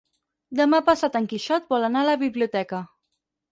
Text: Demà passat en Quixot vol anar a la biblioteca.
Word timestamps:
Demà 0.59 0.79
passat 0.87 1.17
en 1.19 1.27
Quixot 1.35 1.69
vol 1.75 1.87
anar 1.91 2.03
a 2.03 2.09
la 2.11 2.17
biblioteca. 2.25 2.83